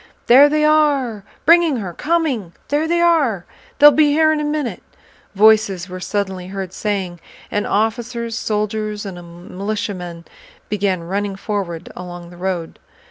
"There 0.25 0.49
they 0.49 0.65
are... 0.65 1.23
bringing 1.45 1.75
her, 1.75 1.93
coming... 1.93 2.53
There 2.69 2.87
they 2.87 3.01
are... 3.01 3.45
They'll 3.77 3.91
be 3.91 4.11
here 4.13 4.31
in 4.33 4.39
a 4.39 4.43
minute..." 4.43 4.81
voices 5.35 5.87
were 5.87 5.99
suddenly 5.99 6.47
heard 6.47 6.73
saying; 6.73 7.19
and 7.51 7.67
officers, 7.67 8.35
soldiers, 8.35 9.05
and 9.05 9.15
militiamen 9.51 10.25
began 10.69 11.01
running 11.03 11.35
forward 11.35 11.91
along 11.95 12.31
the 12.31 12.37
road. 12.37 12.79